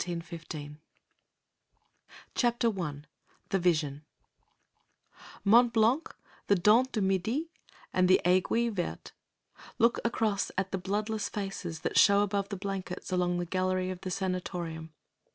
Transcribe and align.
The 0.03 0.07
Dawn 0.15 0.21
UNDER 2.35 2.71
FIRE 2.73 2.73
I 2.75 3.01
The 3.49 3.59
Vision 3.59 4.03
MONT 5.43 5.73
BLANC, 5.73 6.15
the 6.47 6.55
Dent 6.55 6.91
du 6.91 7.03
Midi, 7.03 7.51
and 7.93 8.07
the 8.07 8.19
Aiguille 8.25 8.73
Verte 8.73 9.11
look 9.77 9.99
across 10.03 10.49
at 10.57 10.71
the 10.71 10.79
bloodless 10.79 11.29
faces 11.29 11.81
that 11.81 11.99
show 11.99 12.21
above 12.23 12.49
the 12.49 12.57
blankets 12.57 13.11
along 13.11 13.37
the 13.37 13.45
gallery 13.45 13.91
of 13.91 14.01
the 14.01 14.09
sanatorium. 14.09 14.91